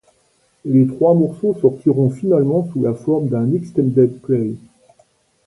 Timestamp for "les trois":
0.65-1.13